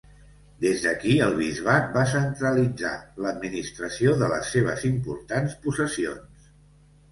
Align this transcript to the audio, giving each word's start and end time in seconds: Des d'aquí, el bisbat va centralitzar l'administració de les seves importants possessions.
Des 0.61 0.85
d'aquí, 0.85 1.11
el 1.25 1.35
bisbat 1.41 1.91
va 1.97 2.05
centralitzar 2.13 2.95
l'administració 3.27 4.17
de 4.25 4.33
les 4.35 4.51
seves 4.57 4.89
importants 4.93 5.57
possessions. 5.69 6.53